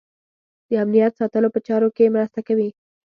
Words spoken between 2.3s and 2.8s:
کوي.